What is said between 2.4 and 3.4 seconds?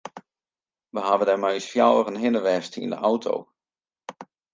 west yn de auto.